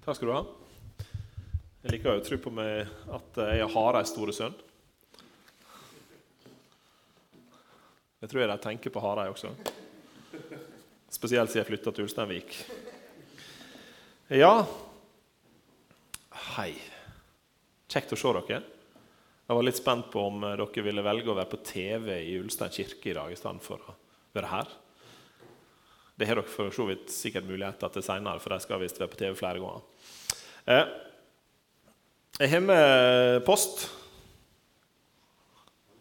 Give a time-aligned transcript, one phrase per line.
[0.00, 0.44] Takk skal du ha.
[1.84, 4.54] Jeg liker å tro på meg at jeg har Hareids store sønn.
[8.20, 9.52] Jeg tror jeg de tenker på Hareid også.
[11.12, 12.56] Spesielt siden jeg flytta til Ulsteinvik.
[14.40, 14.64] Ja
[16.54, 16.72] Hei.
[17.90, 18.62] Kjekt å se dere.
[19.50, 22.72] Jeg var litt spent på om dere ville velge å være på TV i Ulstein
[22.72, 23.98] kirke i dag i for å
[24.32, 24.72] være her.
[26.20, 29.08] Det har dere for så vidt sikkert muligheter til seinere, for de skal visst være
[29.08, 29.84] på TV flere ganger.
[30.68, 30.88] Eh,
[32.42, 33.86] jeg har med post.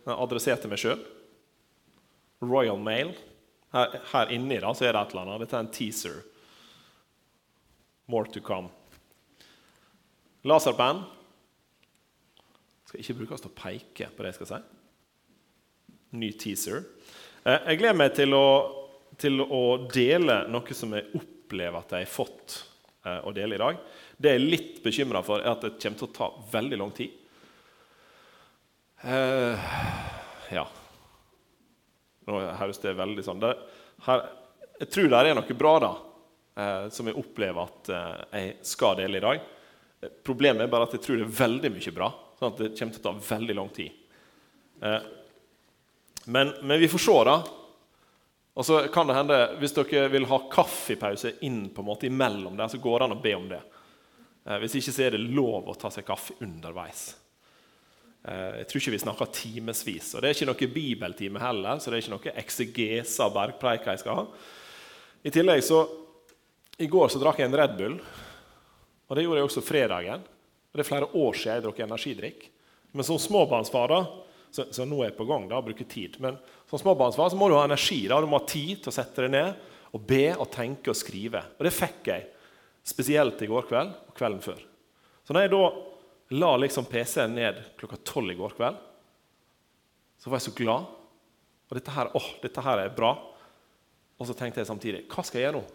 [0.03, 0.99] Adressert til meg sjøl.
[2.43, 3.13] Royal Mail.
[3.71, 5.45] Her, her inni da, så er det et eller annet.
[5.45, 6.17] Dette er en teaser.
[8.11, 8.67] More to come.
[10.43, 10.99] Laserpenn.
[12.89, 14.59] Skal ikke brukes til å peke på det jeg skal si.
[16.19, 16.83] Ny teaser.
[17.45, 18.45] Eh, jeg gleder meg til å
[19.19, 22.59] til å dele noe som jeg opplever at jeg har fått
[23.05, 23.79] eh, å dele i dag.
[24.17, 26.93] Det jeg er litt bekymra for, er at det kommer til å ta veldig lang
[26.95, 27.15] tid.
[28.99, 29.71] Eh,
[30.51, 30.65] ja
[32.27, 33.53] Nå høres det veldig sånn det,
[34.03, 35.91] Jeg tror det er noe bra da,
[36.59, 39.47] eh, som jeg opplever at eh, jeg skal dele i dag.
[40.23, 42.11] Problemet er bare at jeg tror det er veldig mye bra.
[42.39, 43.95] sånn at det kommer til å ta veldig lang tid.
[44.83, 45.07] Eh,
[46.29, 47.39] men, men vi får se, da.
[48.57, 52.57] Og så kan det hende, Hvis dere vil ha kaffepause inn på en måte imellom
[52.57, 53.61] der, så går det an å be om det.
[54.45, 57.15] Eh, hvis ikke så er det lov å ta seg kaffe underveis.
[58.23, 60.13] Eh, jeg tror ikke vi snakker timevis.
[60.15, 63.93] Og det er ikke noe bibeltime heller, så det er ikke noe eksegese av bergpreika
[63.93, 64.25] jeg skal ha.
[65.23, 65.83] I tillegg så
[66.79, 67.97] I går så drakk jeg en Red Bull,
[69.09, 70.21] og det gjorde jeg også fredagen.
[70.69, 72.45] Og Det er flere år siden jeg drakk energidrikk.
[72.93, 73.97] Men som småbarnsfar da,
[74.51, 76.17] så, så, nå er jeg på gang da, bruke tid.
[76.23, 78.01] Men som småbarnsfar så må du ha energi.
[78.09, 80.97] da, Du må ha tid til å sette deg ned og be og tenke og
[80.97, 81.41] skrive.
[81.57, 82.27] Og det fikk jeg,
[82.85, 84.61] spesielt i går kveld og kvelden før.
[85.25, 85.63] Så når jeg da
[86.41, 88.77] la liksom PC-en ned klokka tolv i går kveld,
[90.19, 90.87] så var jeg så glad.
[91.69, 93.13] Og dette her, åh, dette her er bra.
[94.19, 95.67] Og så tenkte jeg samtidig hva skal jeg gjøre nå?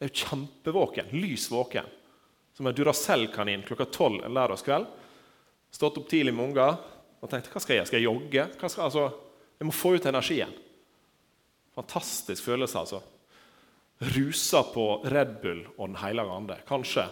[0.00, 1.10] Jeg er jo kjempevåken.
[1.12, 1.88] Lys våken.
[2.56, 4.88] Som en Duracell-kanin klokka tolv en lørdagskveld.
[5.70, 6.80] Stått opp tidlig med unger
[7.20, 7.90] og tenkte hva skal jeg gjøre?
[7.90, 8.44] Skal jeg jogge?
[8.56, 9.06] Skal, altså,
[9.60, 10.52] jeg må få ut energien.
[11.76, 13.02] Fantastisk følelse, altså.
[14.16, 16.56] Rusa på Red Bull og Den hellige ande.
[16.68, 17.04] Kanskje.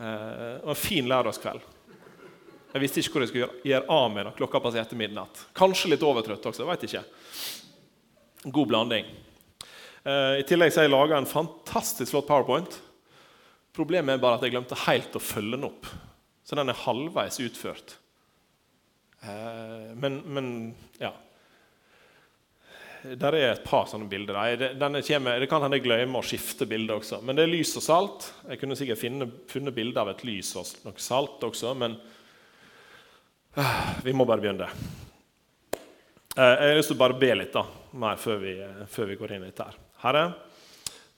[0.00, 1.60] Eh, og en fin lørdagskveld.
[2.70, 5.44] Jeg visste ikke hvor jeg skulle gjøre av meg når klokka passerte midnatt.
[5.58, 6.68] Kanskje litt overtrøtt også.
[6.70, 7.04] vet ikke.
[8.48, 9.10] God blanding.
[10.04, 12.80] Eh, I tillegg så har jeg laga en fantastisk flott powerpoint.
[13.76, 15.88] Problemet er bare at jeg glemte helt å følge den opp.
[16.46, 17.99] Så den er halvveis utført.
[19.20, 21.12] Eh, men, men, ja.
[23.02, 24.36] Der er et par sånne bilder.
[25.06, 27.22] Kommer, det kan hende jeg glemmer å skifte bilde også.
[27.24, 28.26] Men det er lys og salt.
[28.48, 31.94] Jeg kunne sikkert finne, funnet bilde av et lys og noe salt også, men
[33.56, 34.68] uh, vi må bare begynne.
[36.36, 37.64] Uh, jeg har lyst til å bare be litt da,
[38.04, 38.52] mer før vi,
[38.92, 39.78] før vi går inn litt her.
[40.04, 40.26] Herre,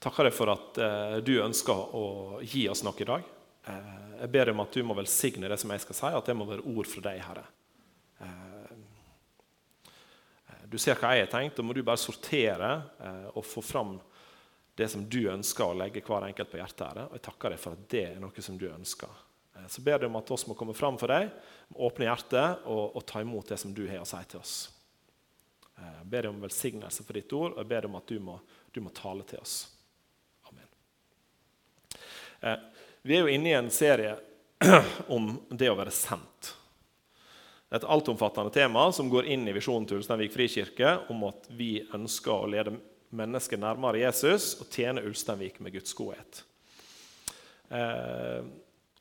[0.03, 0.79] takker deg for at
[1.23, 2.05] du ønsker å
[2.43, 3.27] gi oss noe i dag.
[4.19, 6.47] jeg ber om at du må velsigne det som jeg skal si, at det må
[6.47, 7.45] være ord fra deg, Herre.
[8.23, 8.73] Eh,
[10.73, 13.93] du ser hva jeg har tenkt, og må du bare sortere eh, og få fram
[14.73, 16.87] det som du ønsker å legge hver enkelt på hjertet.
[16.87, 17.01] her.
[17.05, 19.19] Og jeg takker deg for at det er noe som du ønsker.
[19.53, 21.29] Eh, så ber du om at oss må komme fram for deg,
[21.77, 24.55] åpne hjertet og, og ta imot det som du har å si til oss.
[25.77, 28.17] Jeg ber deg om velsignelse for ditt ord, og jeg ber deg om at du
[28.21, 28.39] må,
[28.73, 29.55] du må tale til oss.
[30.49, 30.69] Amen.
[33.01, 34.17] Vi er jo inne i en serie
[35.17, 36.53] om det å være sendt
[37.73, 42.33] et altomfattende tema som går inn i visjonen til Ulsteinvik frikirke om at vi ønsker
[42.35, 42.75] å lede
[43.13, 46.43] mennesket nærmere Jesus og tjene Ulsteinvik med Guds godhet.
[47.73, 48.43] Eh,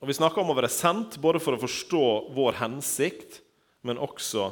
[0.01, 3.43] og Vi snakker om å være sendt både for å forstå vår hensikt,
[3.87, 4.49] men også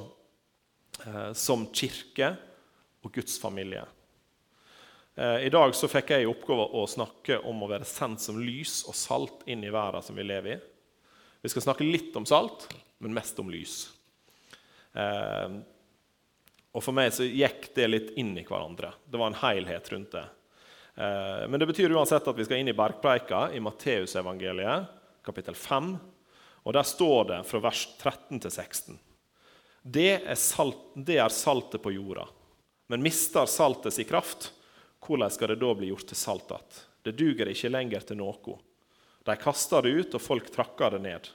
[1.06, 2.34] eh, som kirke
[3.00, 3.86] og Guds familie.
[5.16, 8.38] Eh, I dag så fikk jeg i oppgave å snakke om å være sendt som
[8.38, 10.60] lys og salt inn i verden som vi lever i.
[11.40, 12.68] Vi skal snakke litt om salt,
[13.00, 13.88] men mest om lys.
[14.94, 15.60] Eh,
[16.70, 18.92] og For meg så gikk det litt inn i hverandre.
[19.06, 20.26] Det var en helhet rundt det.
[20.94, 24.90] Eh, men det betyr uansett at vi skal inn i bergpreika i Matteusevangeliet,
[25.26, 25.94] kapittel 5.
[26.62, 28.98] Og Der står det fra vers 13 til 16.
[29.82, 32.26] Det er, salt, det er saltet på jorda.
[32.92, 34.50] Men mister saltet sin kraft,
[35.00, 36.80] hvordan skal det da bli gjort til salt igjen?
[37.00, 38.58] Det duger ikke lenger til noe.
[39.24, 41.30] De kaster det ut, og folk trakker det ned.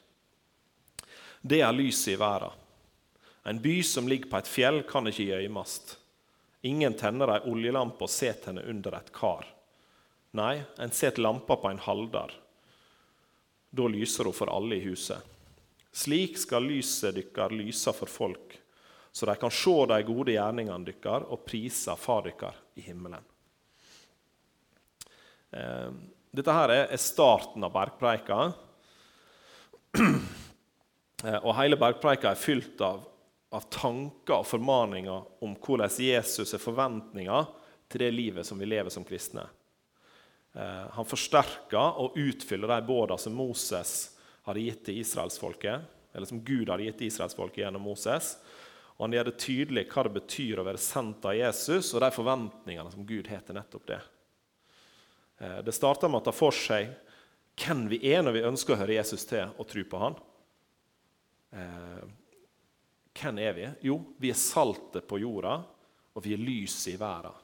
[1.42, 2.54] Det er lyset i verden.
[3.46, 5.96] En by som ligger på et fjell, kan ikke gjøymast.
[6.66, 9.46] Ingen tenner ei oljelampe og setter henne under et kar.
[10.36, 12.34] Nei, en setter lampa på en halder,
[13.76, 15.20] Da lyser hun for alle i huset.
[15.92, 18.56] Slik skal lyset dykkar lyse for folk,
[19.12, 23.24] så de kan se de gode gjerningene dykkar og prise Far dykkar i himmelen.
[25.52, 25.92] Eh,
[26.36, 28.40] dette her er starten av bergpreika.
[31.26, 33.00] Eh, og hele bergpreika er fylt av,
[33.56, 37.48] av, tanker og formaninger om hvordan Jesus er forventninger
[37.92, 39.46] til det livet som vi lever som kristne.
[40.56, 43.96] Eh, han forsterker og utfyller de båda som Moses
[44.46, 48.36] hadde gitt til israelsfolket, eller som Gud hadde gitt til israelsfolket gjennom Moses.
[48.96, 52.12] Og han gjør det tydelig hva det betyr å være sendt av Jesus, og de
[52.16, 54.02] forventningene som Gud har til nettopp det.
[55.40, 56.94] Eh, det starter med å ta for seg
[57.60, 60.18] hvem vi er når vi ønsker å høre Jesus til og tro på han.
[63.16, 63.66] Hvem er vi?
[63.88, 65.58] Jo, vi er saltet på jorda,
[66.16, 67.44] og vi er lyset i verden.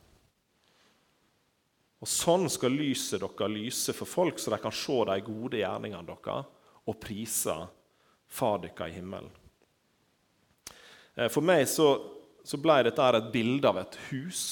[2.01, 6.07] Og Sånn skal lyset deres lyse for folk, så de kan se de gode gjerningene
[6.07, 6.57] deres
[6.89, 7.55] og prise
[8.31, 9.27] Far deres i himmelen.
[11.15, 11.87] Eh, for meg så,
[12.47, 14.43] så ble dette et bilde av et hus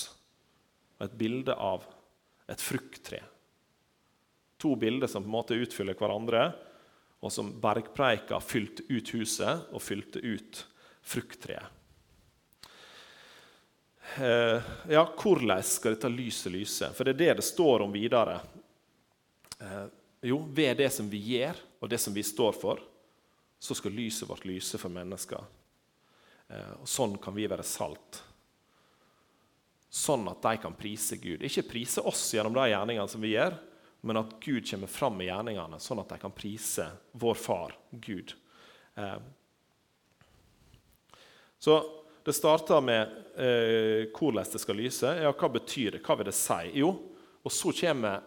[1.00, 1.86] og et bilde av
[2.52, 3.22] et frukttre.
[4.60, 6.50] To bilder som på en måte utfyller hverandre,
[7.24, 10.62] og som bergpreika fylte ut huset og fylte ut
[11.10, 11.76] frukttreet.
[14.18, 16.90] Eh, ja, hvordan skal dette lyset lyse?
[16.94, 18.40] For det er det det står om videre.
[19.60, 19.86] Eh,
[20.30, 22.82] jo, ved det som vi gjør, og det som vi står for,
[23.60, 25.46] så skal lyset vårt lyse for mennesker.
[26.50, 28.24] Eh, og sånn kan vi være salt.
[29.90, 31.44] Sånn at de kan prise Gud.
[31.46, 33.58] Ikke prise oss gjennom de gjerningene som vi gjør,
[34.06, 36.86] men at Gud kommer fram med gjerningene, sånn at de kan prise
[37.20, 38.36] vår far, Gud.
[41.60, 41.80] Så
[42.24, 43.02] det starter med
[43.36, 45.14] eh, hvordan det skal lyse.
[45.24, 46.04] Ja, hva betyr det?
[46.06, 46.60] Hva vil det si?
[46.80, 46.94] Jo,
[47.44, 48.24] og så kommer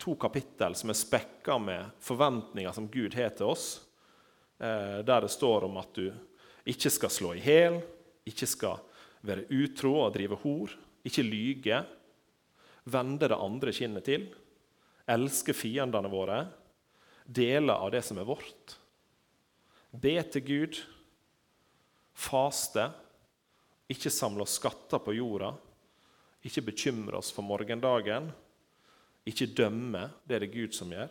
[0.00, 3.66] to kapittel som er spekka med forventninger som Gud har til oss,
[4.58, 6.08] eh, der det står om at du
[6.70, 7.80] ikke skal slå i hjel,
[8.28, 8.80] ikke skal
[9.26, 10.72] være utro og drive hor,
[11.04, 11.82] ikke lyge,
[12.88, 14.28] vende det andre kinnet til,
[15.10, 16.44] elske fiendene våre,
[17.26, 18.76] dele av det som er vårt,
[19.90, 20.80] be til Gud,
[22.20, 22.86] faste,
[23.90, 25.54] ikke samle oss skatter på jorda,
[26.46, 28.30] ikke bekymre oss for morgendagen,
[29.28, 31.10] ikke dømme, det er det Gud som gjør.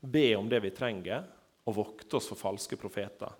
[0.00, 1.26] Be om det vi trenger,
[1.68, 3.34] og vokte oss for falske profeter.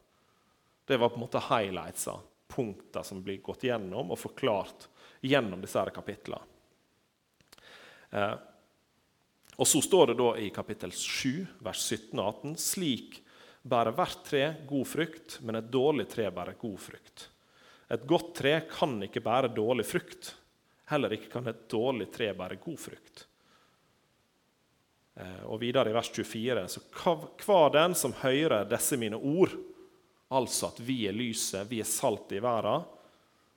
[0.85, 2.19] Det var på en måte highlightsa,
[2.51, 4.89] punkter som blir gått gjennom og forklart
[5.23, 6.43] gjennom disse her kapitlene.
[8.11, 8.35] Eh,
[9.61, 13.21] og så står det da i kapittel 7, vers 17 og 18.: Slik
[13.63, 17.27] bærer hvert tre god frukt, men et dårlig tre bærer god frukt.
[17.91, 20.35] Et godt tre kan ikke bære dårlig frukt.
[20.91, 23.27] Heller ikke kan et dårlig tre bære god frukt.
[25.19, 26.83] Eh, og videre i vers 24.: Så
[27.45, 29.53] hva den som hører disse mine ord,
[30.31, 32.87] altså at vi er lyset, vi er saltet i verden,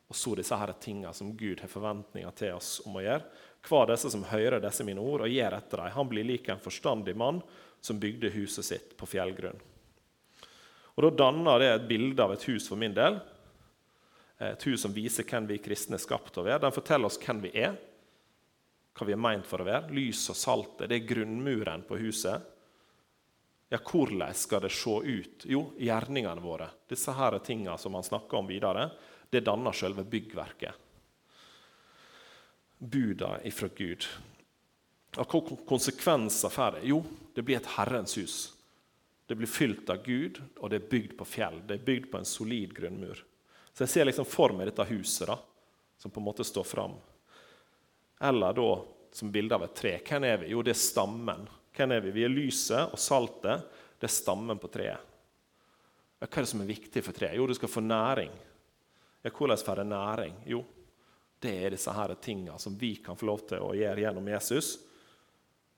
[0.09, 3.23] og så disse her tingene som Gud har forventninger til oss om å gjøre.
[3.63, 6.61] Hver disse som hører disse mine ord og gjør etter dem, han blir lik en
[6.61, 7.39] forstandig mann
[7.81, 9.61] som bygde huset sitt på fjellgrunn.
[10.93, 13.19] Og Da danner det et bilde av et hus for min del.
[14.43, 16.61] Et hus som viser hvem vi kristne er skapt å være.
[16.65, 17.77] Den forteller oss hvem vi er,
[18.93, 19.93] hva vi er meint for å være.
[19.95, 22.49] Lys og saltet det er grunnmuren på huset.
[23.73, 25.45] Ja, hvordan skal det se ut?
[25.49, 26.69] Jo, gjerningene våre.
[26.89, 28.91] Disse her tingene som han snakker om videre,
[29.33, 30.77] det danner selve byggverket.
[32.77, 34.05] Buda ifra Gud.
[35.17, 36.87] Og hva konsekvenser får det?
[36.91, 36.99] Jo,
[37.33, 38.52] det blir et Herrens hus.
[39.33, 41.55] Det blir fylt av Gud, og det er bygd på fjell.
[41.65, 43.17] Det er bygd på en solid grunnmur.
[43.73, 45.39] Så jeg ser liksom for meg dette huset da,
[45.97, 46.93] som på en måte står fram.
[48.21, 48.67] Eller da
[49.09, 49.95] som bilde av et tre.
[50.05, 50.51] Hvem er vi?
[50.53, 51.47] Jo, det er stammen.
[51.73, 53.65] Hvem er Vi Vi er lyset og saltet.
[53.97, 55.01] Det er stammen på treet.
[56.21, 57.33] Hva er det som er viktig for treet?
[57.41, 58.37] Jo, du skal få næring.
[59.23, 60.37] Ja, hvordan får det næring?
[60.45, 60.61] Jo,
[61.41, 64.75] det er disse tingene som vi kan få lov til å gjøre gjennom Jesus,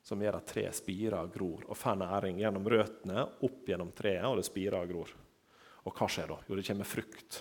[0.06, 4.26] som gjør at treet spirer og gror og får næring gjennom røttene opp gjennom treet,
[4.30, 5.14] og det spirer og gror.
[5.86, 6.38] Og hva skjer da?
[6.46, 7.40] Jo, det kommer frukt.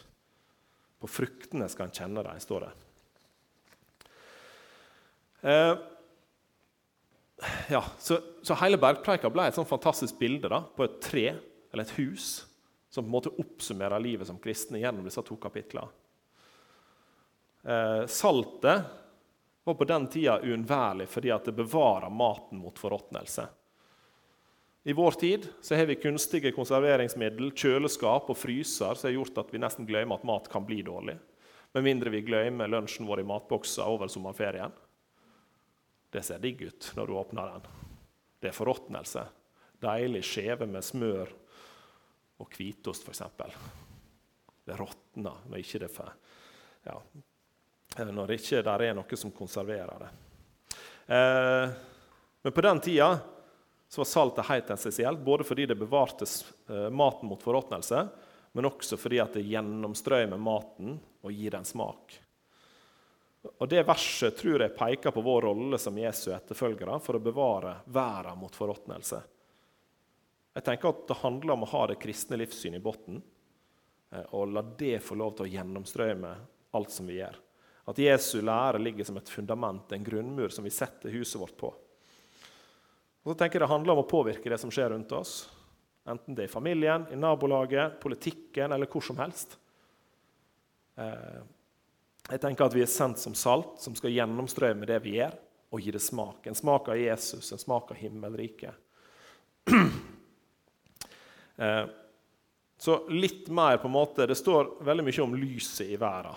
[1.00, 2.72] På fruktene skal en kjenne dem, står det.
[5.44, 5.74] Eh,
[7.74, 11.84] ja, så, så, hele bergpreika ble et sånn fantastisk bilde da, på et tre eller
[11.84, 12.46] et hus
[12.88, 15.90] som på en måte oppsummerer livet som kristne gjennom disse to kapitlene.
[17.64, 18.88] Eh, saltet
[19.64, 23.46] var på den tida uunnværlig fordi det bevarer maten mot forråtnelse.
[24.86, 29.60] I vår tid har vi kunstige konserveringsmiddel, kjøleskap og fryser som har gjort at vi
[29.62, 31.16] nesten glemmer at mat kan bli dårlig.
[31.72, 34.74] Med mindre vi glemmer lunsjen vår i matbokser over sommerferien.
[36.12, 37.64] Det ser digg ut når du åpner den.
[38.38, 39.24] Det er forråtnelse.
[39.80, 41.32] Deilig skjeve med smør
[42.44, 43.24] og hvitost, f.eks.
[44.64, 46.12] Det råtner når ikke det får
[46.84, 46.98] ja,
[47.94, 50.10] Når det ikke der er noe som konserverer det.
[51.06, 51.74] Eh,
[52.42, 53.18] men på den tida
[53.88, 56.26] så var saltet helt essensielt, både fordi det bevarte
[56.68, 58.06] eh, maten mot forråtnelse,
[58.52, 62.16] men også fordi at det gjennomstrømmer maten og gir den smak.
[63.58, 67.76] Og Det verset tror jeg peker på vår rolle som Jesu etterfølgere for å bevare
[67.92, 69.20] verden mot forråtnelse.
[70.54, 73.22] Jeg tenker at Det handler om å ha det kristne livssynet i bunnen
[74.10, 76.36] eh, og la det få lov til å gjennomstrømme
[76.74, 77.43] alt som vi gjør.
[77.84, 81.72] At Jesu lære ligger som et fundament, en grunnmur som vi setter huset vårt på.
[83.24, 85.50] Og så tenker jeg Det handler om å påvirke det som skjer rundt oss.
[86.08, 89.56] Enten det er i familien, i nabolaget, politikken eller hvor som helst.
[91.00, 91.40] Eh,
[92.30, 95.36] jeg tenker at Vi er sendt som salt som skal gjennomstrømme det vi gjør,
[95.72, 96.46] og gi det smak.
[96.46, 98.80] En smak av Jesus, en smak av himmelriket.
[101.54, 101.84] Eh,
[102.82, 106.34] så litt mer på en måte, Det står veldig mye om lyset i verden.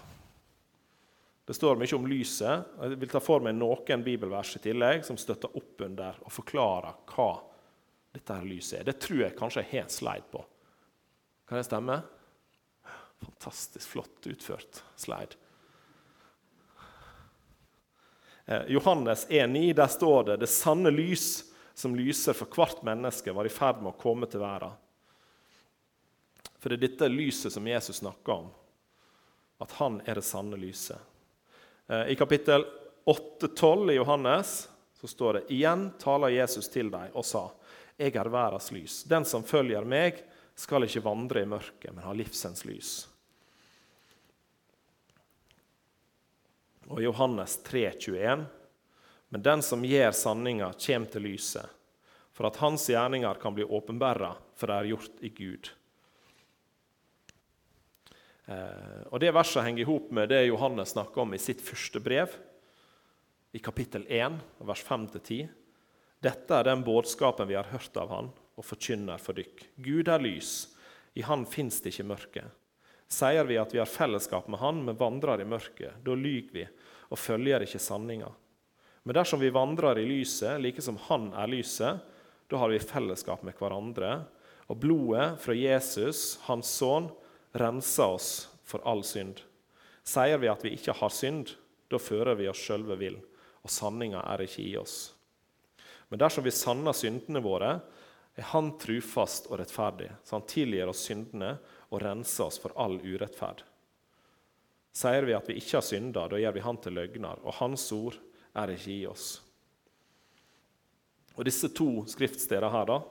[1.47, 2.73] Det står mye om lyset.
[2.81, 6.97] Jeg vil ta for meg noen bibelvers i tillegg som støtter opp under og forklarer
[7.13, 7.29] hva
[8.11, 8.89] dette her lyset er.
[8.89, 10.43] Det tror jeg kanskje jeg har slide på.
[11.47, 12.01] Kan det stemme?
[13.23, 15.39] Fantastisk flott utført slide.
[18.45, 23.47] Eh, Johannes 1,9, der står det det sanne lys som lyser for hvert menneske, var
[23.47, 24.75] i ferd med å komme til verden.
[26.59, 28.55] For det er dette lyset som Jesus snakker om,
[29.63, 30.99] at han er det sanne lyset.
[31.87, 32.65] Eh, I kapittel
[33.05, 37.51] 8-12 i Johannes så står det igjen taler Jesus til dem og sa,
[37.97, 39.03] 'Jeg er verdens lys.
[39.03, 40.23] Den som følger meg,
[40.55, 43.07] skal ikke vandre i mørket, men ha livsens lys.'
[46.87, 48.45] Og Johannes 3, 21,
[49.29, 51.65] Men den som gjør sanninga, kjem til lyset,
[52.31, 55.69] for at hans gjerninger kan bli åpenbæra, for det er gjort i Gud.
[58.47, 61.99] Eh, og Det verset henger i hop med det Johannes snakker om i sitt første
[62.03, 62.31] brev,
[63.51, 64.37] i kapittel 1,
[64.67, 65.47] vers 5-10.
[66.23, 69.67] Dette er den budskapen vi har hørt av Han og forkynner for dykk.
[69.75, 70.69] Gud er lys,
[71.17, 72.43] i Han fins det ikke mørke.
[73.07, 76.65] Sier vi at vi har fellesskap med Han, men vandrer i mørket, da lyver vi
[77.07, 78.29] og følger ikke sanninga.
[79.07, 82.03] Men dersom vi vandrer i lyset, like som Han er lyset,
[82.47, 84.25] da har vi fellesskap med hverandre.
[84.67, 87.07] Og blodet fra Jesus, Hans sønn,
[87.59, 88.31] renser oss
[88.67, 89.41] for all synd.
[90.07, 91.53] Sier vi at vi ikke har synd,
[91.91, 93.17] da fører vi oss sjølve vill,
[93.63, 94.97] og sanninga er ikke i oss.
[96.07, 97.79] Men dersom vi sanner syndene våre,
[98.37, 101.57] er Han trufast og rettferdig, så Han tilgir oss syndene
[101.89, 103.63] og renser oss for all urettferd.
[104.97, 107.89] Sier vi at vi ikke har synda, da gjør vi Han til løgner, og Hans
[107.93, 108.15] ord
[108.57, 109.27] er ikke i oss.
[111.37, 113.01] Og Disse to skriftstedene her da,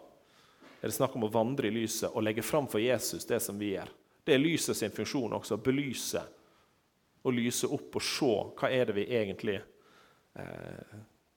[0.81, 3.59] er det snakk om å vandre i lyset og legge fram for Jesus det som
[3.59, 3.91] vi gjør.
[4.27, 6.23] Det er lyset sin funksjon også, å belyse
[7.27, 10.97] og lyse opp og se hva er det vi egentlig eh,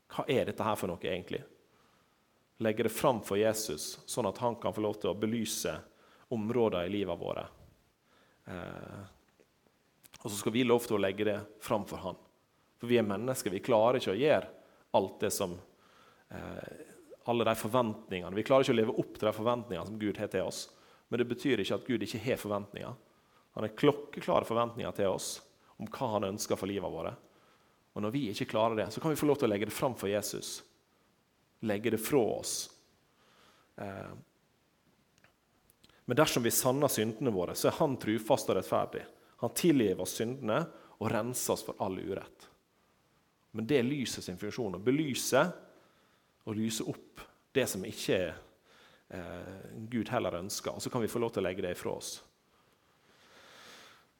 [0.09, 1.43] Hva er dette her for noe, egentlig?
[2.65, 5.75] Legge det fram for Jesus, sånn at han kan få lov til å belyse
[6.33, 7.45] områder i livet våre.
[8.49, 9.03] Eh,
[10.19, 12.17] og så skal vi lov til å legge det fram for han.
[12.81, 13.53] For vi er mennesker.
[13.53, 14.49] Vi klarer ikke å gjøre
[14.97, 15.53] alt det som
[16.33, 16.85] eh,
[17.29, 18.33] Alle de forventningene.
[18.33, 20.63] Vi klarer ikke å leve opp til de forventningene som Gud har til oss.
[21.09, 22.93] Men det betyr ikke at Gud ikke har forventninger.
[23.57, 25.39] Han har klokkeklare forventninger til oss
[25.81, 27.17] om hva han ønsker for livet vårt.
[27.97, 29.75] Og når vi ikke klarer det, så kan vi få lov til å legge det
[29.75, 30.59] fram for Jesus.
[31.65, 32.53] Legge det fra oss.
[33.81, 34.11] Eh.
[36.05, 39.01] Men dersom vi sanner syndene våre, så er han trufast og rettferdig.
[39.41, 40.61] Han tilgir oss syndene
[40.99, 42.47] og renser oss for all urett.
[43.51, 45.41] Men det er lyset sin funksjon å belyse
[46.45, 47.23] og lyse opp
[47.55, 48.39] det som ikke er
[49.89, 50.75] Gud heller ønsker.
[50.75, 52.11] Og så kan vi få lov til å legge det ifra oss.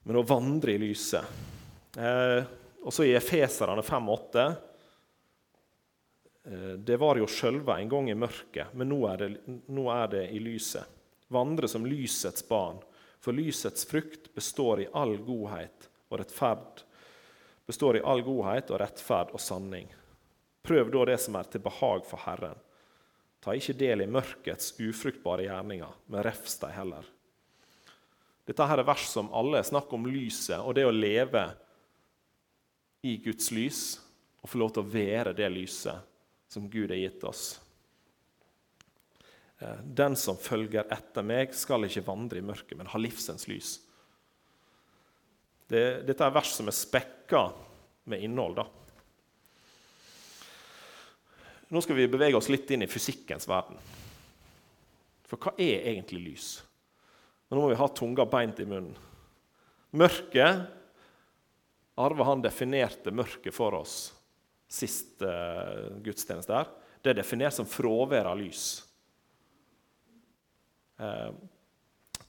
[0.02, 2.40] Men å vandre i lyset eh,
[2.88, 4.44] Også i Efeserane 5,8
[6.48, 10.14] eh, Det var jo sjølve en gang i mørket, men nå er, det, nå er
[10.16, 10.96] det i lyset.
[11.30, 12.80] Vandre som lysets barn,
[13.20, 16.86] for lysets frukt består i all godhet og rettferd
[17.70, 19.86] består i all godhet og rettferd og sanning.
[20.66, 22.58] Prøv da det som er til behag for Herren.
[23.40, 27.06] Ta ikke del i mørkets ufruktbare gjerninger, men refs dem heller.
[28.48, 31.44] Dette her er vers som alle snakker om lyset og det å leve
[33.06, 33.82] i Guds lys
[34.40, 36.08] og få lov til å være det lyset
[36.50, 37.44] som Gud har gitt oss.
[39.60, 43.76] Eh, den som følger etter meg, skal ikke vandre i mørket, men ha livsens lys.
[45.70, 47.44] Det, dette er vers som er spekka
[48.10, 48.58] med innhold.
[48.58, 48.66] da.
[51.70, 53.78] Nå skal vi bevege oss litt inn i fysikkens verden.
[55.30, 56.48] For hva er egentlig lys?
[57.46, 58.96] Men nå må vi ha tunga beint i munnen.
[59.94, 60.66] Mørket
[62.00, 63.96] Arve han definerte mørket for oss
[64.70, 66.54] sist uh, gudstjeneste.
[66.54, 66.68] her.
[67.02, 68.64] Det er definert som fravær av lys.
[71.00, 71.34] Uh,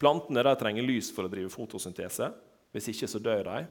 [0.01, 2.31] plantene der trenger lys for å drive fotosyntese.
[2.74, 3.62] Hvis ikke så dør de.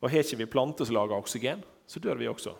[0.00, 2.54] Og Har ikke vi planter som lager oksygen, så dør vi også.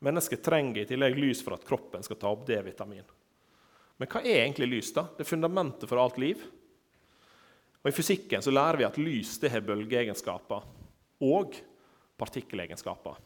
[0.00, 3.04] Mennesket trenger i tillegg lys for at kroppen skal ta opp D-vitamin.
[4.00, 4.94] Men hva er egentlig lys?
[4.96, 5.04] da?
[5.16, 6.40] Det er fundamentet for alt liv.
[7.80, 10.64] Og I fysikken så lærer vi at lys det har bølgeegenskaper
[11.28, 11.58] og
[12.20, 13.20] partikkelegenskaper.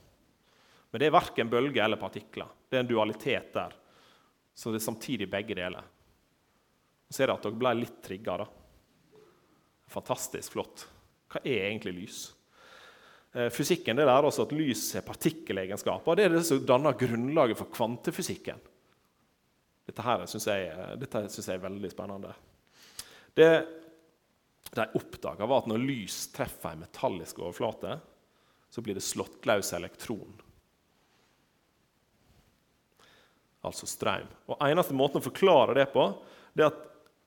[0.91, 2.51] Men det er verken bølger eller partikler.
[2.71, 3.75] Det er en dualitet der.
[4.55, 5.83] Så det er samtidig begge deler.
[7.11, 8.47] Så er det at dere ble litt trigga.
[9.91, 10.87] Fantastisk flott.
[11.31, 12.21] Hva er egentlig lys?
[13.35, 16.17] Eh, fysikken det lærer oss at lys har partikkelegenskaper.
[16.17, 18.61] Det er det som danner grunnlaget for kvantefysikken.
[19.85, 20.69] Dette syns jeg,
[21.29, 22.31] synes jeg er veldig spennende.
[23.35, 23.49] Det
[24.75, 27.99] de oppdaga, var at når lys treffer en metallisk overflate,
[28.71, 30.33] så blir det slått løs elektron.
[33.65, 34.27] Altså strøm.
[34.51, 36.09] Og Eneste måten å forklare det på,
[36.53, 36.83] det er at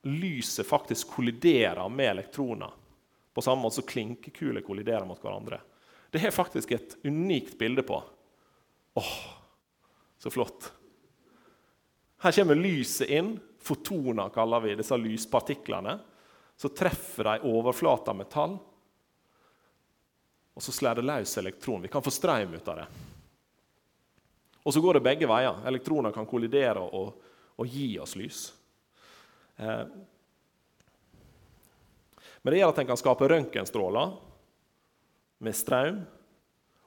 [0.08, 2.74] lyset faktisk kolliderer med elektroner.
[3.34, 5.60] På samme måte som klinkekuler kolliderer mot hverandre.
[6.10, 8.02] Det har faktisk et unikt bilde på.
[8.98, 9.16] Åh,
[10.18, 10.72] så flott!
[12.18, 13.36] Her kommer lyset inn.
[13.62, 15.98] Fotoner kaller vi disse lyspartiklene
[16.58, 18.56] så treffer de overflata metall,
[20.54, 21.84] og så slår det løs elektron.
[21.84, 22.86] Vi kan få strøm ut av det.
[24.66, 25.60] Og så går det begge veier.
[25.70, 27.12] Elektroner kan kollidere og,
[27.54, 28.40] og gi oss lys.
[29.54, 29.84] Eh.
[32.42, 34.18] Men det gjør at en kan skape røntgenstråler
[35.44, 36.00] med strøm,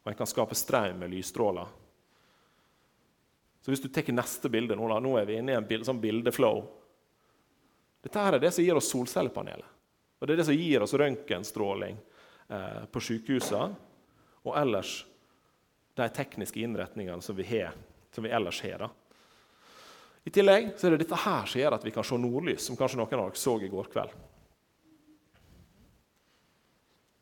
[0.01, 1.69] og en kan skape strøm med lysstråler.
[3.61, 6.01] Så hvis du tar neste bilde Nå, nå er vi inne i en bild, sånn
[6.01, 6.63] bildeflow
[8.01, 9.77] dette her er det som gir oss solcellepanelet.
[10.19, 11.97] Og det er det som gir oss røntgenstråling
[12.49, 13.75] eh, på sykehusene
[14.41, 14.95] og ellers
[15.97, 17.75] de tekniske innretningene som vi, har,
[18.13, 18.85] som vi ellers har.
[18.85, 18.89] Da.
[20.25, 22.77] I tillegg så er det dette her som gjør at vi kan se nordlys, som
[22.77, 24.17] kanskje noen av dere så i går kveld.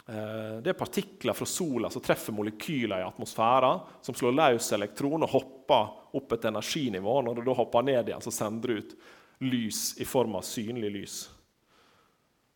[0.10, 5.28] Eh, det er partikler fra sola som treffer molekyler i atmosfæren, som slår løs elektroner
[5.28, 7.20] og hopper opp et energinivå.
[7.22, 8.96] Når det da hopper ned igjen, så sender det ut
[9.46, 11.20] lys i form av synlig lys.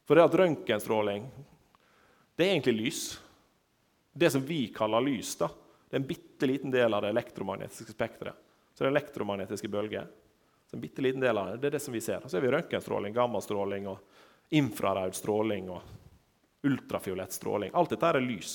[0.08, 1.30] For det at røntgenstråling
[2.36, 3.04] det er egentlig lys.
[4.14, 5.48] Det som vi kaller lys, da,
[5.90, 8.40] det er en bitte liten del av det elektromagnetiske spekteret.
[8.74, 10.10] Så det er elektromagnetiske bølger.
[10.66, 12.26] Så en bitte liten del av det, det er det som vi ser.
[12.26, 16.02] Så er vi røntgenstråling, gammastråling, og infrarød stråling og
[16.64, 17.72] ultrafiolett stråling.
[17.74, 18.54] Alt dette er lys.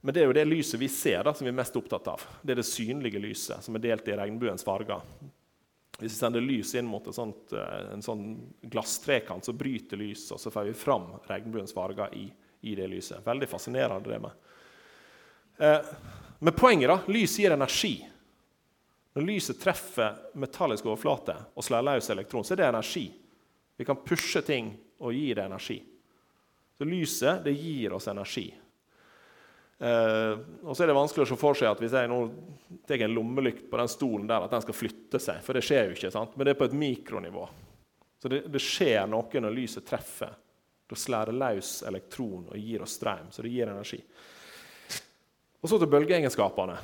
[0.00, 2.22] Men det er jo det lyset vi ser, da, som vi er mest opptatt av.
[2.42, 5.02] Det er det synlige lyset, som er delt i regnbuens farger.
[5.98, 8.26] Hvis vi sender lys inn mot sånt, eh, en sånn
[8.70, 12.28] glasstrekant, så bryter lyset, og så får vi fram regnbuens farger i,
[12.60, 13.24] i, det lyset.
[13.26, 14.30] Veldig fascinerende, det med.
[15.58, 15.90] Eh,
[16.38, 17.96] men poenget da, lys gir energi.
[19.18, 23.08] Når lyset treffer metallisk overflate og slår løs elektron, så er det energi.
[23.74, 25.78] Vi kan pushe ting og gir det energi.
[26.78, 28.48] Så lyset det gir oss energi.
[29.78, 30.32] Eh,
[30.62, 32.18] og så er det vanskelig å se for seg at hvis jeg nå
[32.86, 35.40] tar en lommelykt på den stolen der, at den skal flytte seg.
[35.46, 36.12] For det skjer jo ikke.
[36.14, 36.34] sant?
[36.36, 37.46] Men det er på et mikronivå.
[38.18, 40.34] Så det, det skjer noe når lyset treffer.
[40.88, 43.28] Da slår det løs elektron og gir oss strøm.
[43.30, 44.00] Så det gir energi.
[45.58, 46.78] Og så til bølgeegenskapene.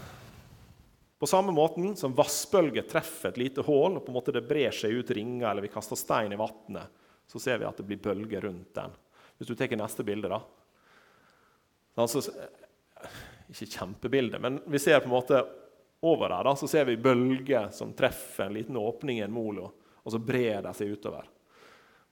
[1.18, 4.74] På samme måten som vassbølger treffer et lite hull, og på en måte det brer
[4.74, 6.90] seg ut ringer, eller vi kaster stein i vannet,
[7.26, 8.94] så ser vi at det blir bølger rundt den.
[9.38, 10.40] Hvis du tar neste bilde, da.
[12.00, 12.22] Altså,
[13.50, 15.44] ikke kjempebilde, men vi ser på en måte
[16.04, 19.70] over der da, så ser vi bølger som treffer en liten åpning i en molo,
[20.02, 21.28] og så brer de seg utover.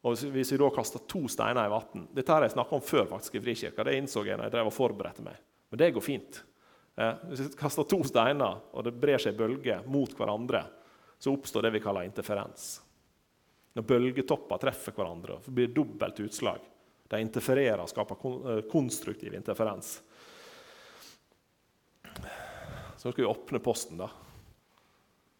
[0.02, 3.04] Og Hvis vi da kaster to steiner i vann Dette har jeg snakka om før
[3.06, 3.84] faktisk i Frikirka.
[3.86, 5.36] Det innså jeg når jeg drev og forberedte meg.
[5.70, 6.40] Men det går fint.
[6.98, 10.64] Eh, hvis vi kaster to steiner, og det brer seg bølger mot hverandre,
[11.22, 12.81] så oppstår det vi kaller interferens.
[13.72, 16.64] Når bølgetopper treffer hverandre, så blir det dobbelt utslag.
[17.08, 18.16] De interfererer og skaper
[18.52, 19.94] eh, konstruktiv interferens.
[22.02, 23.98] Så nå skal vi åpne posten.
[24.00, 24.08] da.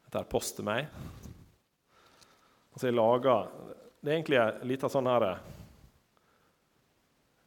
[0.05, 0.89] Dette er post til meg.
[2.73, 3.49] Altså jeg lager,
[4.03, 5.25] Det er egentlig en liten sånn her,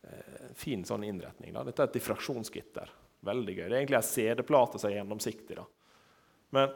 [0.07, 1.51] eh, fin sånn innretning.
[1.53, 1.63] Da.
[1.67, 2.89] Dette er et diffraksjonsgitter.
[3.25, 3.65] Veldig gøy.
[3.67, 5.55] Det er egentlig en CD-plate som er gjennomsiktig.
[5.55, 5.65] da.
[6.51, 6.71] Men,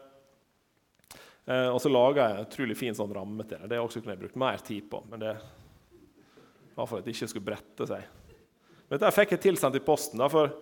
[1.49, 3.71] eh, og så laga jeg en utrolig fin sånn ramme til det.
[3.73, 5.03] Det også kunne jeg brukt mer tid på.
[5.09, 5.35] men det
[6.75, 8.05] var for at det ikke skulle brette seg.
[8.87, 10.21] Men dette fikk jeg tilsendt i posten.
[10.21, 10.53] Da, for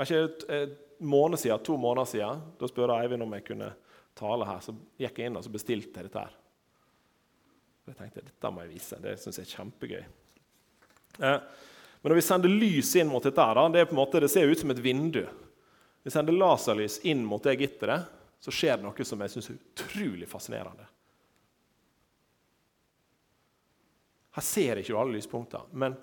[0.00, 0.62] ikke
[1.04, 3.70] måned siden, to måneder siden da spurte Eivind om jeg kunne
[4.18, 4.62] tale her.
[4.64, 6.24] Så gikk jeg inn og bestilte jeg dette.
[6.24, 6.40] her.
[7.90, 8.98] Jeg tenkte dette må jeg vise.
[9.02, 10.02] Det syns jeg er kjempegøy.
[11.20, 11.38] Eh,
[12.00, 14.72] men når vi sender lys inn mot dette, her, det, måte, det ser ut som
[14.72, 15.22] et vindu.
[16.04, 18.10] Vi sender laserlys inn mot det gitteret,
[18.44, 20.84] så skjer det noe som jeg syns er utrolig fascinerende.
[24.36, 25.96] Her ser ikke du alle lyspunktene, men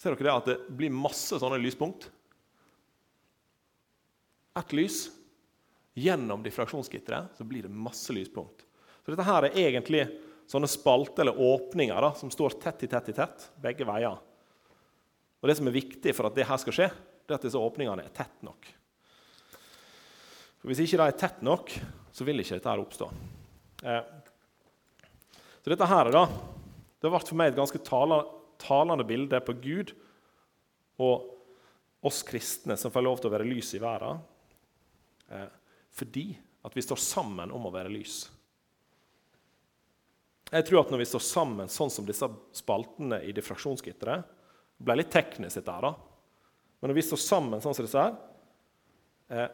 [0.00, 2.08] ser dere det at det blir masse sånne lyspunkt?
[4.56, 5.04] Ett lys.
[6.00, 8.64] Gjennom diffraksjonsgitteret så blir det masse lyspunkt.
[9.04, 10.06] Så dette her er egentlig
[10.48, 14.16] sånne spalter eller åpninger da, som står tett i tett i tett begge veier.
[15.42, 16.88] Og Det som er viktig for at det her skal skje,
[17.26, 18.72] det er at disse åpningene er tett nok.
[20.62, 21.72] For Hvis ikke det er tett nok,
[22.14, 23.08] så vil ikke dette her oppstå.
[23.82, 24.02] Eh,
[25.62, 26.22] så dette her da,
[27.02, 29.90] det ble for meg et ganske talende bilde på Gud
[31.02, 31.32] og
[32.06, 34.22] oss kristne som får lov til å være lys i verden,
[35.34, 35.48] eh,
[35.90, 36.28] fordi
[36.62, 38.20] at vi står sammen om å være lys.
[40.52, 44.30] Jeg tror at når vi står sammen sånn som disse spaltene i diffraksjonsgitteret,
[44.78, 45.94] det ble litt teknisk, dette her, da.
[46.78, 48.14] Men når vi står sammen sånn som disse her,
[49.30, 49.50] eh,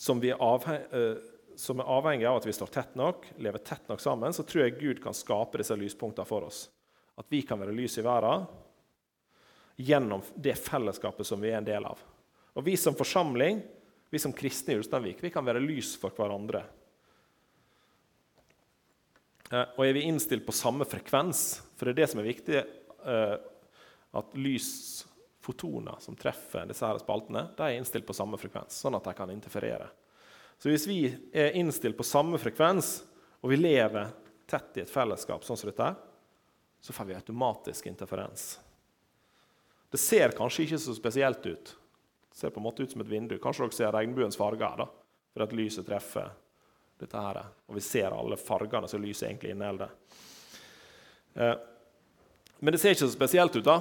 [0.00, 1.14] som, eh,
[1.56, 4.64] som, er avhengig av at vi står tett nok, lever tett nok sammen, så tror
[4.64, 6.62] jeg Gud kan skape disse lyspunktene for oss.
[7.20, 8.46] At vi kan være lys i verden
[9.76, 12.00] gjennom det fellesskapet som vi er en del av.
[12.56, 13.60] Og vi som forsamling,
[14.08, 16.64] vi som kristne i Ulsteinvik, vi kan være lys for hverandre.
[19.52, 22.60] Eh, og er vi innstilt på samme frekvens, for det er det som er viktig
[23.00, 23.46] At
[24.10, 24.32] at
[25.40, 29.14] lysfotoner som treffer disse her spaltene, de er innstilt på samme frekvens, sånn at de
[29.14, 29.88] kan interferere.
[30.58, 33.04] Så hvis vi er innstilt på samme frekvens,
[33.40, 34.10] og vi lever
[34.46, 35.94] tett i et fellesskap, sånn som dette,
[36.80, 38.58] så får vi automatisk interferens.
[39.90, 41.76] Det ser kanskje ikke så spesielt ut.
[42.30, 43.38] Det ser på en måte ut som et vindu.
[43.38, 44.86] Kanskje dere ser regnbuens farger, da,
[45.32, 46.30] for at lyset treffer
[47.00, 47.40] dette her.
[47.66, 49.90] Og vi ser alle fargene som lyset egentlig inneholder.
[51.34, 51.56] Eh,
[52.60, 53.80] men det ser ikke så spesielt ut, da.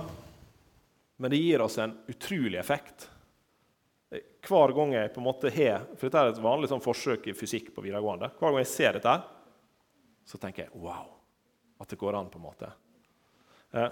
[1.20, 3.10] Men det gir oss en utrolig effekt.
[4.48, 7.36] Hver gang jeg på en måte har For dette er et vanlig sånn forsøk i
[7.38, 8.32] fysikk på videregående.
[8.40, 9.16] Hver gang jeg ser dette,
[10.26, 11.12] så tenker jeg wow,
[11.82, 12.72] at det går an, på en måte.
[13.76, 13.92] Eh.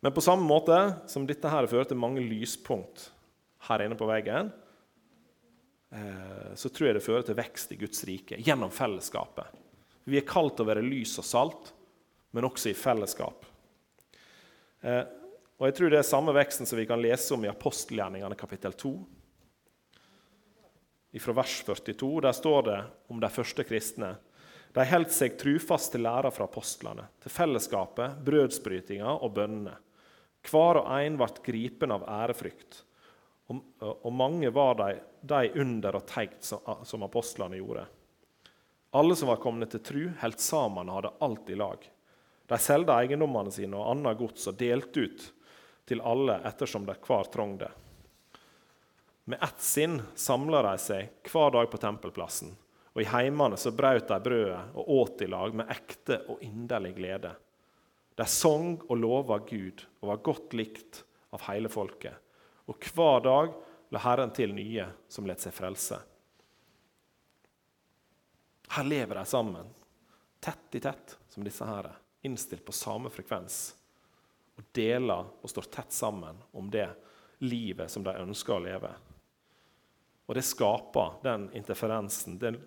[0.00, 0.76] Men på samme måte
[1.12, 3.10] som dette her fører til mange lyspunkt
[3.68, 4.50] her inne på veggen,
[5.94, 9.60] eh, så tror jeg det fører til vekst i Guds rike gjennom fellesskapet.
[10.08, 11.76] Vi er kalt til å være lys og salt
[12.30, 13.46] men også i fellesskap.
[14.80, 15.02] Eh,
[15.60, 18.72] og jeg tror Det er samme veksten som vi kan lese om i apostelgjerningene kapittel
[18.72, 18.92] 2.
[21.20, 24.14] Fra vers 42 der står det om de første kristne.
[24.72, 29.74] De holdt seg trufast til læra fra apostlene, til fellesskapet, brødsbrytinga og bønnene.
[30.46, 32.84] Hver og en ble gripen av ærefrykt,
[33.50, 34.92] og, og mange var de,
[35.26, 37.82] de under og teit som, som apostlene gjorde.
[38.96, 41.90] Alle som var kommet til tru, holdt sammen og hadde alt i lag.
[42.50, 45.26] De solgte eiendommene sine og annet gods og delte ut
[45.86, 47.60] til alle ettersom de hver trong.
[49.30, 52.50] Med ett sinn samla de seg hver dag på tempelplassen,
[52.90, 56.96] og i heimene så brøt de brødet og åt i lag med ekte og inderlig
[56.98, 57.30] glede.
[58.18, 62.18] De sang og lova Gud og var godt likt av hele folket.
[62.66, 63.54] Og hver dag
[63.94, 66.02] la Herren til nye som lot seg frelse.
[68.74, 69.70] Her lever de sammen,
[70.42, 73.74] tett i tett, som disse her innstilt på samme frekvens
[74.60, 76.88] og deler og står tett sammen om det
[77.44, 78.90] livet som de ønsker å leve.
[80.28, 82.58] Og det skaper den interferensen, den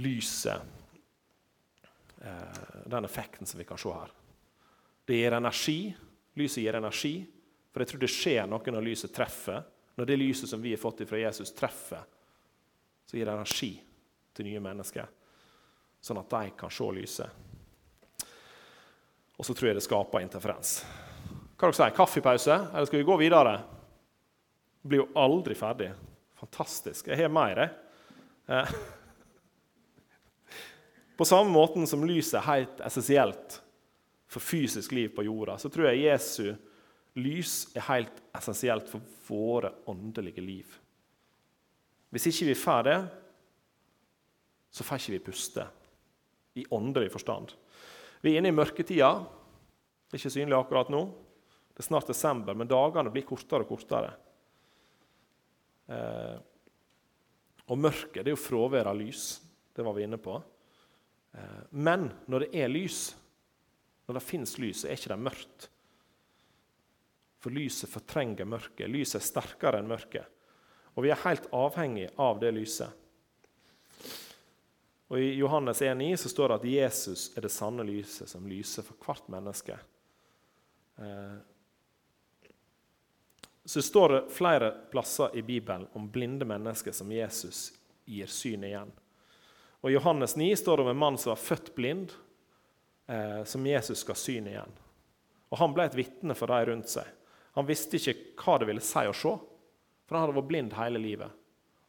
[0.00, 0.62] lyset,
[2.24, 4.10] eh, den effekten som vi kan se her.
[5.04, 5.96] Det gir energi.
[6.34, 7.26] Lyset gir energi,
[7.72, 9.62] for jeg tror det skjer noe når lyset treffer.
[9.98, 12.02] Når det lyset som vi har fått fra Jesus, treffer,
[13.06, 13.72] så gir det energi
[14.32, 15.08] til nye mennesker,
[16.00, 17.49] sånn at de kan se lyset.
[19.40, 20.82] Og så tror jeg det skaper interferens.
[21.56, 23.54] Hva dere sier Kaffepause, eller skal vi gå videre?
[24.82, 25.88] Det blir jo aldri ferdig.
[26.40, 27.08] Fantastisk.
[27.08, 27.70] Jeg har mer, jeg.
[28.52, 28.74] Eh.
[31.20, 33.56] På samme måten som lyset er helt essensielt
[34.30, 36.52] for fysisk liv på jorda, så tror jeg Jesu
[37.18, 40.76] lys er helt essensielt for våre åndelige liv.
[42.12, 42.98] Hvis ikke vi får det,
[44.70, 45.66] så får ikke vi puste
[46.60, 47.56] i åndelig forstand.
[48.20, 49.10] Vi er inne i mørketida.
[50.06, 51.04] Det er ikke synlig akkurat nå.
[51.72, 54.10] Det er snart desember, men dagene blir kortere og kortere.
[55.90, 56.36] Eh,
[57.70, 59.38] og mørket det er jo fravær av lys.
[59.72, 60.36] Det var vi inne på.
[61.32, 63.02] Eh, men når det er lys,
[64.08, 65.70] når det fins lys, så er ikke det mørkt.
[67.40, 68.90] For lyset fortrenger mørket.
[68.90, 70.26] Lyset er sterkere enn mørket.
[70.98, 72.99] Og vi er helt avhengig av det lyset.
[75.10, 78.86] Og I Johannes 1,9 så står det at Jesus er det sanne lyset som lyser
[78.86, 79.74] for hvert menneske.
[80.94, 81.38] Så
[83.64, 87.72] så det står flere plasser i Bibelen om blinde mennesker som Jesus
[88.04, 88.90] gir syn igjen.
[89.80, 92.12] Og I Johannes 9 står det om en mann som var født blind,
[93.06, 94.72] eh, som Jesus skal syn igjen.
[95.48, 97.06] Og Han ble et vitne for de rundt seg.
[97.54, 99.36] Han visste ikke hva det ville si å se,
[100.06, 101.30] for han hadde vært blind hele livet.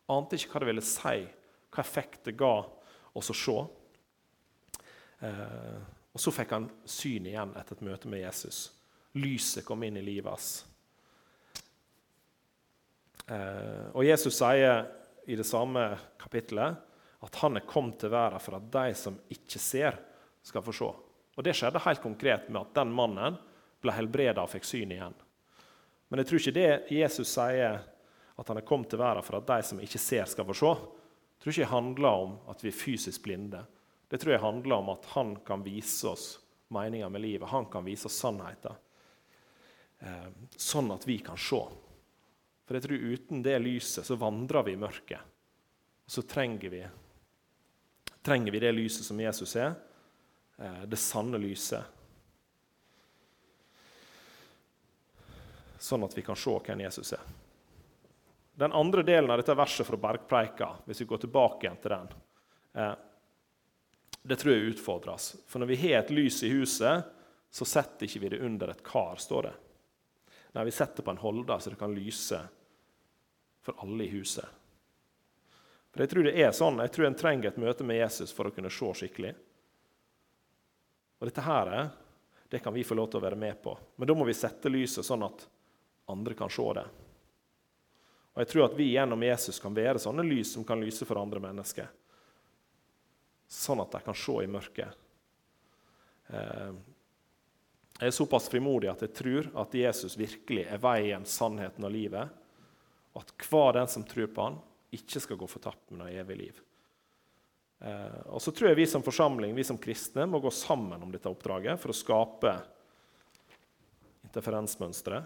[0.09, 1.17] Ante ikke hva det ville si,
[1.71, 2.55] hva effekt det ga
[3.13, 3.57] oss så se.
[5.27, 5.79] Eh,
[6.11, 8.65] og så fikk han syn igjen etter et møte med Jesus.
[9.19, 10.49] Lyset kom inn i livet hans.
[13.27, 14.85] Eh, og Jesus sier
[15.29, 16.87] i det samme kapittelet
[17.21, 19.99] at han er kommet til verden for at de som ikke ser,
[20.41, 20.89] skal få se.
[21.37, 23.37] Og Det skjedde helt konkret med at den mannen
[23.81, 25.13] ble helbreda og fikk syn igjen.
[26.09, 27.77] Men jeg tror ikke det Jesus sier
[28.41, 30.71] at han er kommet til verden for at de som ikke ser, skal få se.
[31.41, 33.63] Jeg tror ikke det handler om at vi er fysisk blinde.
[34.07, 36.25] Det tror jeg handler om at han kan vise oss
[36.69, 37.49] meninga med livet.
[37.49, 38.77] Han kan vise oss sannheten,
[40.05, 41.63] eh, sånn at vi kan se.
[42.61, 45.33] For jeg tror uten det lyset så vandrer vi i mørket.
[46.05, 46.85] Så trenger vi,
[48.21, 49.73] trenger vi det lyset som Jesus er,
[50.61, 51.89] eh, det sanne lyset.
[55.81, 57.25] Sånn at vi kan se hvem Jesus er.
[58.61, 62.11] Den andre delen av dette verset fra Bergpreika, hvis vi går tilbake igjen til den,
[62.77, 62.93] eh,
[64.21, 65.31] det tror jeg utfordres.
[65.49, 67.07] For når vi har et lys i huset,
[67.49, 69.55] så setter ikke vi det under et kar, står det.
[70.53, 72.43] Nei, vi setter på en holder så det kan lyse
[73.65, 74.45] for alle i huset.
[75.89, 78.45] For Jeg tror det er sånn, jeg tror en trenger et møte med Jesus for
[78.45, 79.33] å kunne se skikkelig.
[81.17, 81.89] Og dette her,
[82.45, 83.73] det kan vi få lov til å være med på.
[83.97, 85.47] Men da må vi sette lyset sånn at
[86.13, 86.91] andre kan se det.
[88.41, 91.19] Og Jeg tror at vi gjennom Jesus kan være sånne lys som kan lyse for
[91.21, 91.85] andre mennesker.
[93.45, 94.95] Sånn at de kan se i mørket.
[96.33, 96.71] Eh,
[97.99, 102.33] jeg er såpass frimodig at jeg tror at Jesus virkelig er veien, sannheten og livet
[103.13, 104.57] og at hver den som tror på han,
[104.89, 106.61] ikke skal gå fortapt, med noe evig liv.
[107.83, 111.13] Eh, og så tror jeg vi som forsamling, vi som kristne, må gå sammen om
[111.13, 112.55] dette oppdraget for å skape
[114.31, 115.21] interferensmønstre.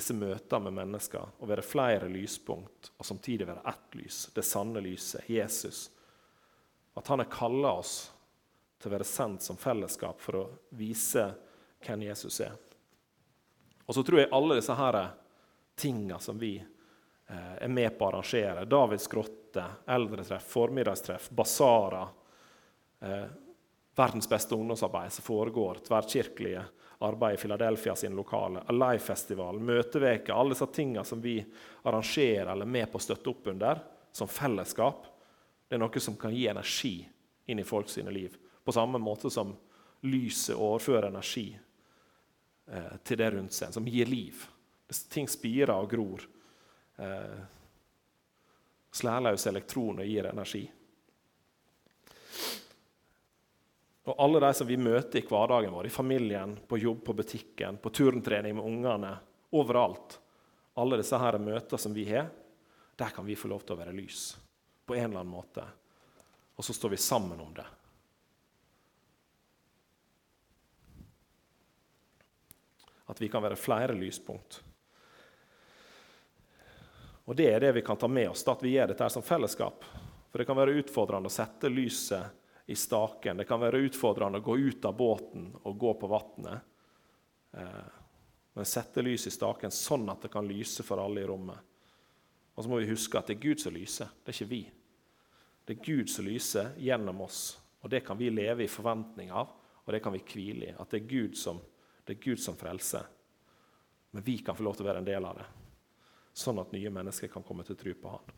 [0.00, 4.80] Disse møtene med mennesker, og være flere lyspunkt, og samtidig være ett lys, det sanne
[4.80, 5.90] lyset, Jesus.
[6.96, 7.98] At han har kalla oss
[8.80, 10.46] til å være sendt som fellesskap for å
[10.80, 11.26] vise
[11.84, 12.56] hvem Jesus er.
[13.84, 14.98] Og så tror jeg alle disse her
[15.76, 18.64] tinga som vi eh, er med på å arrangere.
[18.64, 22.08] Davids grotte, eldretreff, formiddagstreff, basarer.
[23.04, 23.28] Eh,
[24.00, 26.64] verdens beste ungdomsarbeid som foregår, tverrkirkelige
[27.02, 31.38] arbeid i Philadelphia sine lokaler, Alive-festival, møteveker, alle disse tingene som vi
[31.82, 33.80] arrangerer eller er med på å støtte opp under
[34.12, 35.06] som fellesskap,
[35.68, 36.94] det er noe som kan gi energi
[37.48, 38.36] inn i folk sine liv.
[38.64, 39.54] På samme måte som
[40.00, 41.46] lyset overfører energi
[42.66, 44.44] eh, til det rundt seg, som gir liv.
[45.08, 46.26] Ting spirer og gror.
[47.00, 47.40] Eh,
[48.92, 50.64] Slærløse elektroner gir energi.
[54.10, 57.76] Og alle de som vi møter i hverdagen vår, i familien, på jobb, på butikken,
[57.78, 59.14] på turntrening med ungene,
[59.54, 60.18] overalt
[60.80, 62.28] Alle disse her møtene som vi har,
[62.96, 64.36] der kan vi få lov til å være lys
[64.86, 65.64] på en eller annen måte.
[66.56, 67.66] Og så står vi sammen om det.
[73.10, 74.62] At vi kan være flere lyspunkt.
[77.26, 79.84] Og Det er det vi kan ta med oss, at vi gjør dette som fellesskap.
[80.30, 82.39] For Det kan være utfordrende å sette lyset
[82.70, 83.40] i staken.
[83.40, 86.66] Det kan være utfordrende å gå ut av båten og gå på vannet.
[87.52, 87.88] Eh,
[88.54, 91.58] men sette lys i staken sånn at det kan lyse for alle i rommet.
[92.54, 94.62] Og så må vi huske at det er Gud som lyser, det er ikke vi.
[95.64, 97.44] Det er Gud som lyser gjennom oss,
[97.80, 99.54] og det kan vi leve i forventning av,
[99.84, 100.74] og det kan vi hvile i.
[100.76, 101.62] At det er Gud som,
[102.04, 103.06] det er Gud som frelser.
[104.10, 105.48] Men vi kan få lov til å være en del av det
[106.32, 108.34] sånn at nye mennesker kan komme til tro på han.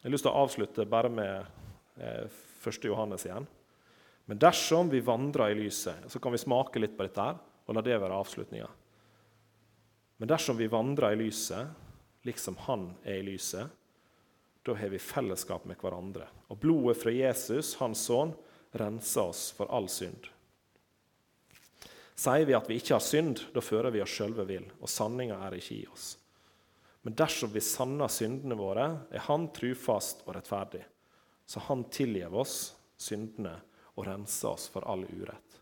[0.00, 1.62] Jeg har lyst til å avslutte bare med
[1.96, 2.84] 1.
[2.84, 3.46] Johannes igjen.
[4.24, 7.76] Men dersom vi vandrer i lyset, så kan vi smake litt på dette her, og
[7.76, 8.68] la det være avslutninga.
[10.16, 11.68] Men dersom vi vandrer i lyset,
[12.24, 13.68] liksom Han er i lyset,
[14.64, 16.24] da har vi fellesskap med hverandre.
[16.48, 18.32] Og blodet fra Jesus, Hans sønn,
[18.72, 20.30] renser oss for all synd.
[22.16, 25.36] Sier vi at vi ikke har synd, da fører vi oss sjølve vill, og sanninga
[25.44, 26.14] er ikke i oss.
[27.04, 30.84] Men dersom vi sanner syndene våre, er Han trufast og rettferdig,
[31.46, 33.58] så Han tilgir oss syndene
[33.94, 35.53] og renser oss for all urett.